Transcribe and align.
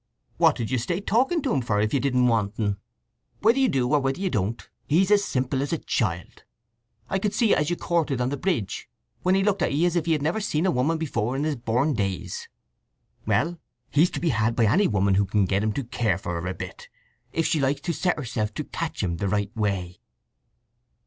What 0.37 0.55
did 0.55 0.71
you 0.71 0.79
stay 0.79 0.99
talking 0.99 1.43
to 1.43 1.53
him 1.53 1.61
for, 1.61 1.79
if 1.79 1.93
you 1.93 1.99
didn't 1.99 2.25
want 2.25 2.59
un? 2.59 2.77
Whether 3.41 3.59
you 3.59 3.69
do 3.69 3.87
or 3.87 3.99
whether 3.99 4.19
you 4.19 4.31
don't, 4.31 4.67
he's 4.87 5.11
as 5.11 5.23
simple 5.23 5.61
as 5.61 5.71
a 5.71 5.77
child. 5.77 6.41
I 7.07 7.19
could 7.19 7.35
see 7.35 7.51
it 7.51 7.59
as 7.59 7.69
you 7.69 7.75
courted 7.75 8.19
on 8.19 8.29
the 8.29 8.35
bridge, 8.35 8.89
when 9.21 9.35
he 9.35 9.43
looked 9.43 9.61
at 9.61 9.71
'ee 9.71 9.85
as 9.85 9.95
if 9.95 10.07
he 10.07 10.13
had 10.13 10.23
never 10.23 10.39
seen 10.41 10.65
a 10.65 10.71
woman 10.71 10.97
before 10.97 11.35
in 11.35 11.43
his 11.43 11.55
born 11.55 11.93
days. 11.93 12.49
Well, 13.27 13.59
he's 13.91 14.09
to 14.09 14.19
be 14.19 14.29
had 14.29 14.55
by 14.55 14.65
any 14.65 14.87
woman 14.87 15.13
who 15.13 15.25
can 15.27 15.45
get 15.45 15.61
him 15.61 15.71
to 15.73 15.83
care 15.83 16.17
for 16.17 16.41
her 16.41 16.47
a 16.47 16.55
bit, 16.55 16.89
if 17.31 17.45
she 17.45 17.59
likes 17.59 17.81
to 17.81 17.93
set 17.93 18.17
herself 18.17 18.55
to 18.55 18.63
catch 18.63 19.03
him 19.03 19.17
the 19.17 19.27
right 19.29 19.55
way." 19.55 19.99